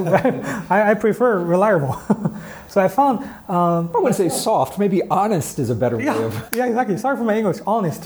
[0.70, 2.00] I, I prefer reliable.
[2.68, 3.18] so I found.
[3.50, 4.78] Um, I wouldn't say soft.
[4.78, 6.48] Maybe honest is a better yeah, way of.
[6.54, 6.96] Yeah, exactly.
[6.96, 7.58] Sorry for my English.
[7.66, 8.04] Honest.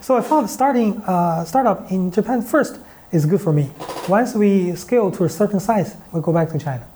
[0.00, 2.80] so I found starting uh, startup in Japan first
[3.12, 3.70] is good for me.
[4.08, 6.86] Once we scale to a certain size, we go back to China.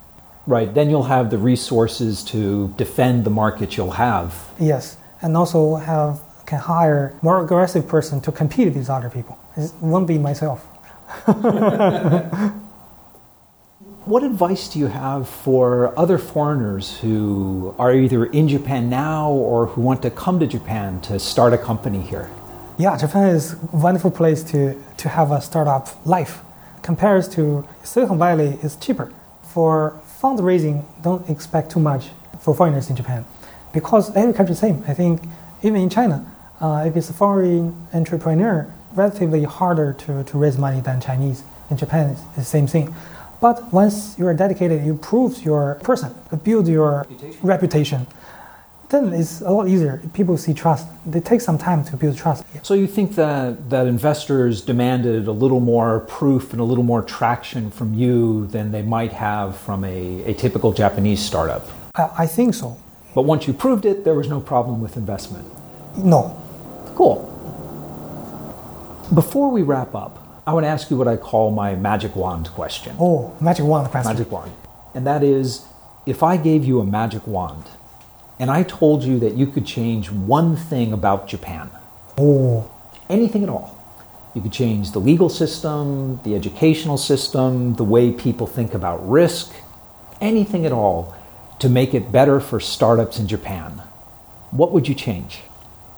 [0.46, 0.72] Right.
[0.72, 4.34] Then you'll have the resources to defend the market you'll have.
[4.58, 9.38] Yes, and also have can hire more aggressive person to compete with these other people.
[9.56, 10.64] It won't be myself.
[14.04, 19.66] what advice do you have for other foreigners who are either in Japan now or
[19.66, 22.28] who want to come to Japan to start a company here?
[22.76, 26.42] Yeah, Japan is a wonderful place to, to have a startup life.
[26.82, 29.12] Compared to Silicon Valley, it's cheaper.
[29.42, 33.24] For fundraising, don't expect too much for foreigners in Japan
[33.72, 34.84] because every country is the same.
[34.86, 35.22] I think
[35.62, 36.24] even in China,
[36.64, 41.42] uh, if it's a foreign entrepreneur, relatively harder to, to raise money than Chinese.
[41.70, 42.94] In Japan, it's the same thing.
[43.40, 47.46] But once you are dedicated, you prove your person, build your reputation.
[47.46, 48.06] reputation.
[48.88, 50.00] then it's a lot easier.
[50.14, 50.86] People see trust.
[51.12, 52.44] It takes some time to build trust.
[52.62, 57.02] So you think that, that investors demanded a little more proof and a little more
[57.02, 61.68] traction from you than they might have from a, a typical Japanese startup?
[61.94, 62.78] I, I think so.
[63.14, 65.46] But once you proved it, there was no problem with investment?
[65.96, 66.40] No.
[66.94, 67.30] Cool.
[69.12, 72.48] Before we wrap up, I want to ask you what I call my magic wand
[72.50, 72.96] question.
[72.98, 74.12] Oh, magic wand question.
[74.12, 74.52] Magic wand.
[74.94, 75.66] And that is
[76.06, 77.64] if I gave you a magic wand
[78.38, 81.70] and I told you that you could change one thing about Japan,
[82.18, 82.70] oh.
[83.08, 83.78] anything at all,
[84.34, 89.54] you could change the legal system, the educational system, the way people think about risk,
[90.20, 91.14] anything at all
[91.60, 93.82] to make it better for startups in Japan,
[94.50, 95.40] what would you change?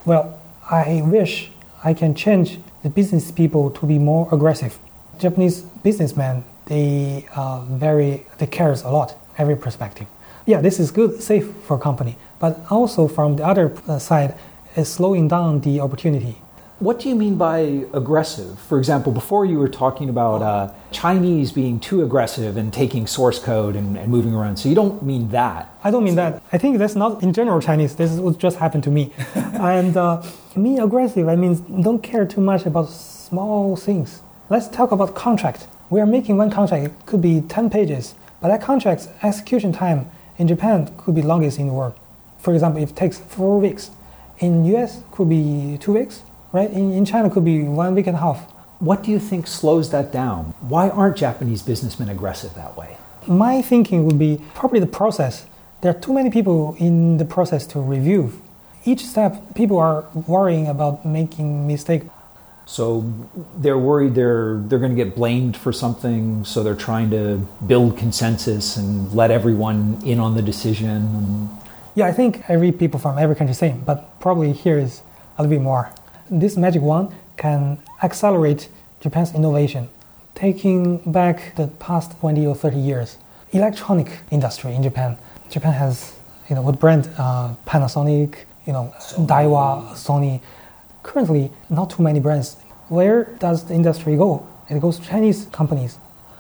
[0.05, 0.39] Well,
[0.71, 1.51] I wish
[1.85, 4.79] I can change the business people to be more aggressive.
[5.19, 10.09] Japanese businessmen, they are very, they cares a lot, every perspective.
[10.45, 14.35] Yeah, this is good, safe for company, but also from the other uh, side,
[14.75, 16.43] is slowing down the opportunity.
[16.79, 18.59] What do you mean by aggressive?
[18.59, 23.39] For example, before you were talking about uh, Chinese being too aggressive and taking source
[23.39, 24.59] code and, and, moving around.
[24.59, 25.71] So you don't mean that.
[25.83, 26.43] I don't mean that.
[26.53, 27.97] I think that's not in general Chinese.
[27.97, 29.11] This is what just happened to me.
[29.35, 30.23] and uh,
[30.55, 34.21] me aggressive, I mean don't care too much about small things.
[34.51, 35.69] Let's talk about contract.
[35.89, 36.85] We are making one contract.
[36.85, 41.59] It could be 10 pages, but that contract's execution time in Japan could be longest
[41.59, 41.95] in the world.
[42.37, 43.93] For example, if it takes four weeks.
[44.41, 46.23] In US, could be two weeks
[46.57, 46.71] right?
[46.71, 48.51] In, in China, could be one week and a half.
[48.81, 50.55] What do you think slows that down?
[50.61, 52.97] Why aren't Japanese businessmen aggressive that way?
[53.27, 55.47] My thinking would be probably the process.
[55.83, 58.33] There are too many people in the process to review.
[58.85, 62.03] Each step, people are worrying about making mistake.
[62.65, 63.13] So
[63.57, 66.45] they're worried they're they're going to get blamed for something.
[66.45, 71.51] So they're trying to build consensus and let everyone in on the decision.
[71.95, 75.03] Yeah, I think every people from every country same, but probably here is
[75.37, 75.93] a little bit more
[76.31, 78.69] this magic wand can accelerate
[79.01, 79.89] Japan's innovation.
[80.35, 83.19] Taking back the past 20 or 30 years,
[83.53, 85.19] electronic industry in Japan,
[85.51, 86.17] Japan has,
[86.49, 87.09] you know, what brand?
[87.17, 88.37] Uh, Panasonic,
[88.67, 88.93] you know.
[88.99, 90.41] Daiwa, Sony.
[91.03, 92.57] Currently, not too many brands.
[92.89, 94.47] Where does the industry go?
[94.69, 95.99] It goes to Chinese companies.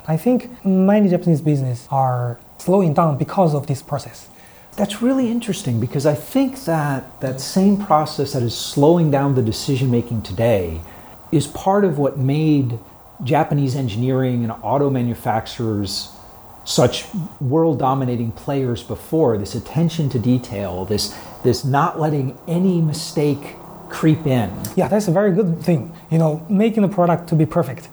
[0.09, 4.29] I think many Japanese business are slowing down because of this process.
[4.76, 9.40] That's really interesting because I think that that same process that is slowing down the
[9.42, 10.82] decision making today
[11.32, 12.78] is part of what made
[13.24, 16.10] Japanese engineering and auto manufacturers
[16.66, 17.06] such
[17.40, 19.38] world dominating players before.
[19.38, 23.56] This attention to detail this this not letting any mistake
[23.88, 24.52] creep in.
[24.76, 27.88] Yeah that's a very good thing you know making the product to be perfect.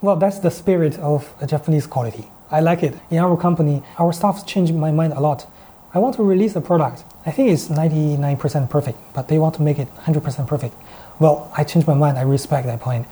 [0.00, 2.30] Well that's the spirit of japanese quality.
[2.50, 2.94] I like it.
[3.10, 5.46] In our company our staff changed my mind a lot
[5.94, 7.04] I want to release a product.
[7.24, 10.74] I think it's 99% perfect, but they want to make it 100% perfect.
[11.20, 12.18] Well, I changed my mind.
[12.18, 13.06] I respect that point.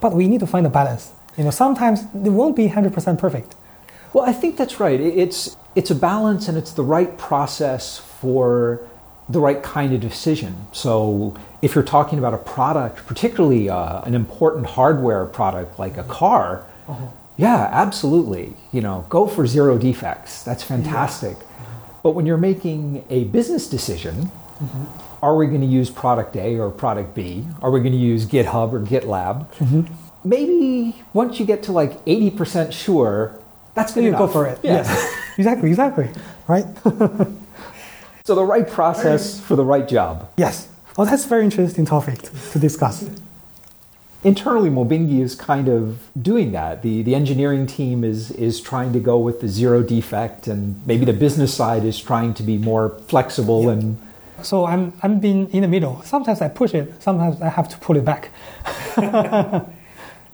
[0.00, 1.12] But we need to find a balance.
[1.36, 3.56] You know, sometimes it won't be 100% perfect.
[4.12, 5.00] Well, I think that's right.
[5.00, 8.86] It's, it's a balance and it's the right process for
[9.28, 10.66] the right kind of decision.
[10.72, 16.02] So, if you're talking about a product, particularly uh, an important hardware product like a
[16.04, 17.06] car, uh-huh.
[17.36, 18.54] yeah, absolutely.
[18.72, 20.42] You know, go for zero defects.
[20.42, 21.36] That's fantastic.
[21.40, 21.46] Yeah.
[22.02, 24.30] But when you're making a business decision,
[24.62, 25.24] Mm-hmm.
[25.24, 27.44] Are we going to use product A or product B?
[27.62, 29.52] Are we going to use GitHub or GitLab?
[29.54, 29.94] Mm-hmm.
[30.24, 33.38] Maybe once you get to like 80% sure,
[33.74, 34.20] that's good you enough.
[34.20, 34.58] go for it.
[34.62, 34.74] Yeah.
[34.74, 35.16] Yes.
[35.38, 36.10] exactly, exactly.
[36.46, 36.64] Right?
[38.24, 40.30] so the right process for the right job.
[40.36, 40.68] Yes.
[40.96, 42.20] Oh, that's a very interesting topic
[42.52, 43.08] to discuss.
[44.24, 46.82] Internally, Mobingi is kind of doing that.
[46.82, 51.04] The, the engineering team is, is trying to go with the zero defect, and maybe
[51.04, 53.72] the business side is trying to be more flexible yeah.
[53.72, 53.98] and.
[54.42, 56.02] So I'm, I'm being in the middle.
[56.02, 58.30] Sometimes I push it, sometimes I have to pull it back.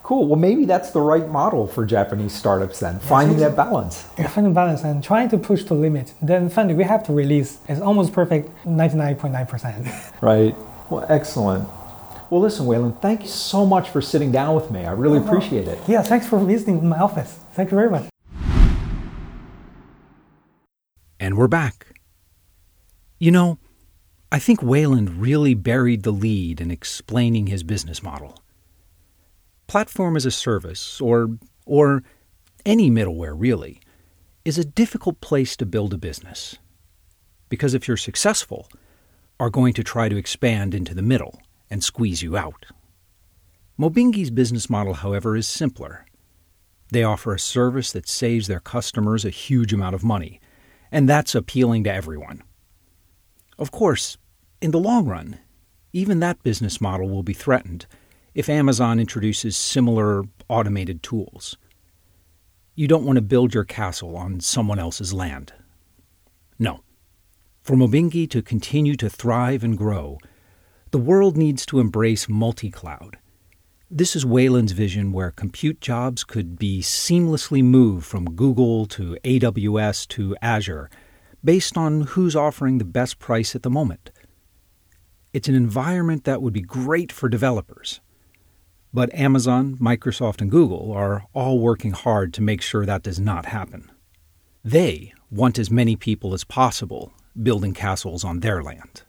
[0.03, 0.27] cool.
[0.27, 4.07] Well, maybe that's the right model for Japanese startups then, finding that balance.
[4.19, 6.15] Yeah, finding balance and trying to push to limit.
[6.23, 7.59] Then finally, we have to release.
[7.69, 10.23] It's almost perfect, 99.9%.
[10.23, 10.55] right.
[10.89, 11.69] Well, excellent.
[12.31, 14.85] Well, listen, Wayland, thank you so much for sitting down with me.
[14.85, 15.79] I really appreciate it.
[15.89, 17.39] Yeah, thanks for visiting my office.
[17.53, 18.09] Thank you very much.
[21.19, 21.99] And we're back.
[23.19, 23.59] You know,
[24.31, 28.43] I think Wayland really buried the lead in explaining his business model.
[29.67, 32.03] Platform as a service, or, or
[32.67, 33.81] any middleware really,
[34.45, 36.57] is a difficult place to build a business.
[37.49, 38.69] Because if you're successful,
[39.41, 41.41] are going to try to expand into the middle
[41.71, 42.67] and squeeze you out.
[43.79, 46.05] Mobingi's business model, however, is simpler.
[46.91, 50.41] They offer a service that saves their customers a huge amount of money,
[50.91, 52.43] and that's appealing to everyone.
[53.59, 54.17] Of course,
[54.61, 55.39] in the long run,
[55.93, 57.87] even that business model will be threatened
[58.35, 61.57] if Amazon introduces similar automated tools.
[62.75, 65.53] You don't want to build your castle on someone else's land.
[66.59, 66.81] No.
[67.63, 70.19] For Mobingi to continue to thrive and grow,
[70.91, 73.19] the world needs to embrace multi cloud.
[73.91, 80.09] This is Wayland's vision where compute jobs could be seamlessly moved from Google to AWS
[80.09, 80.91] to Azure
[81.45, 84.11] based on who's offering the best price at the moment.
[85.33, 88.01] It's an environment that would be great for developers.
[88.93, 93.47] But Amazon, Microsoft, and Google are all working hard to make sure that does not
[93.47, 93.91] happen.
[94.65, 99.03] They want as many people as possible building castles on their land.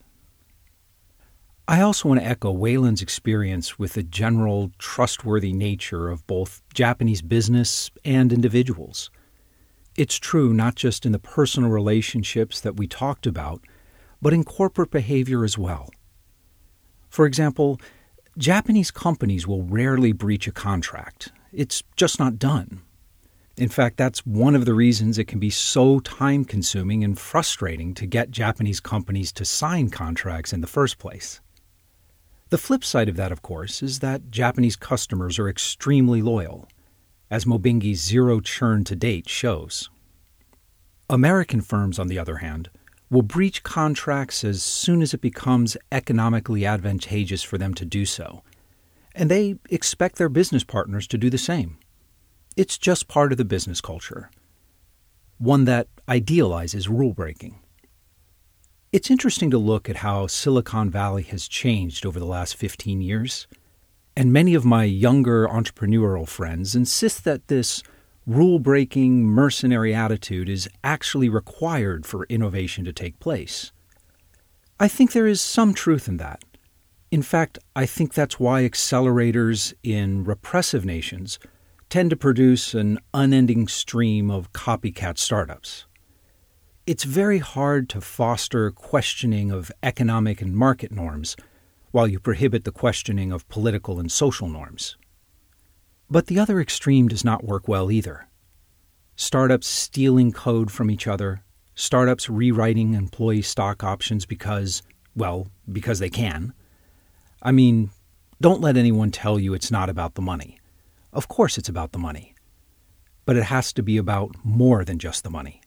[1.70, 7.22] I also want to echo Wayland's experience with the general trustworthy nature of both Japanese
[7.22, 9.12] business and individuals.
[9.96, 13.62] It's true not just in the personal relationships that we talked about,
[14.20, 15.92] but in corporate behavior as well.
[17.08, 17.80] For example,
[18.36, 21.32] Japanese companies will rarely breach a contract.
[21.54, 22.82] It's just not done.
[23.58, 27.94] In fact, that's one of the reasons it can be so time consuming and frustrating
[27.94, 31.42] to get Japanese companies to sign contracts in the first place.
[32.50, 36.68] The flip side of that, of course, is that Japanese customers are extremely loyal,
[37.30, 39.90] as Mobingi's zero churn to date shows.
[41.10, 42.72] American firms, on the other hand,
[43.12, 48.44] will breach contracts as soon as it becomes economically advantageous for them to do so,
[49.14, 51.78] and they expect their business partners to do the same.
[52.56, 54.32] It's just part of the business culture,
[55.38, 57.60] one that idealizes rule breaking.
[58.92, 63.46] It's interesting to look at how Silicon Valley has changed over the last 15 years.
[64.18, 67.84] And many of my younger entrepreneurial friends insist that this
[68.26, 73.72] rule breaking, mercenary attitude is actually required for innovation to take place.
[74.80, 76.44] I think there is some truth in that.
[77.12, 81.38] In fact, I think that's why accelerators in repressive nations
[81.92, 85.86] tend to produce an unending stream of copycat startups
[86.86, 91.36] it's very hard to foster questioning of economic and market norms
[91.92, 94.98] while you prohibit the questioning of political and social norms.
[96.10, 98.28] But the other extreme does not work well either.
[99.16, 101.44] Startups stealing code from each other,
[101.76, 104.82] startups rewriting employee stock options because,
[105.16, 106.54] well, because they can.
[107.42, 107.92] I mean,
[108.42, 110.58] don't let anyone tell you it's not about the money.
[111.12, 112.34] Of course, it's about the money.
[113.26, 115.59] But it has to be about more than just the money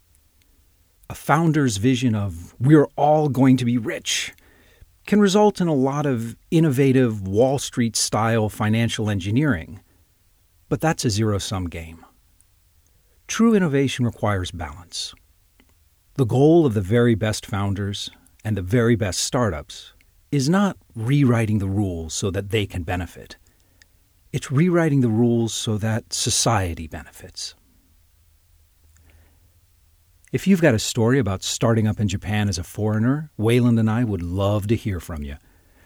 [1.12, 4.32] a founder's vision of we're all going to be rich
[5.06, 9.80] can result in a lot of innovative Wall Street style financial engineering.
[10.70, 12.02] But that's a zero sum game.
[13.28, 15.14] True innovation requires balance.
[16.14, 18.10] The goal of the very best founders
[18.42, 19.92] and the very best startups
[20.30, 23.36] is not rewriting the rules so that they can benefit.
[24.32, 27.54] It's rewriting the rules so that society benefits.
[30.32, 33.90] If you've got a story about starting up in Japan as a foreigner, Wayland and
[33.90, 35.36] I would love to hear from you.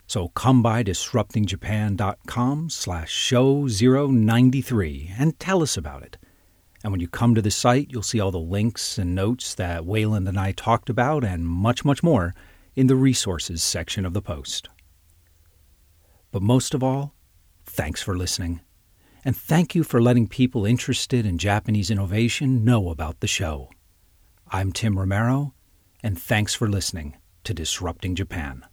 [0.06, 6.16] So come by disruptingjapan.com slash show 093 and tell us about it.
[6.84, 9.84] And when you come to the site, you'll see all the links and notes that
[9.84, 12.32] Wayland and I talked about and much, much more
[12.76, 14.68] in the resources section of the post.
[16.30, 17.14] But most of all,
[17.64, 18.60] thanks for listening.
[19.24, 23.70] And thank you for letting people interested in Japanese innovation know about the show.
[24.48, 25.54] I'm Tim Romero,
[26.04, 28.64] and thanks for listening to Disrupting Japan.